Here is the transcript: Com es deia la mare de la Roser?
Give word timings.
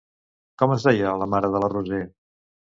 Com 0.61 0.73
es 0.77 0.85
deia 0.87 1.13
la 1.25 1.29
mare 1.35 1.53
de 1.59 1.63
la 1.67 1.71
Roser? 1.77 2.03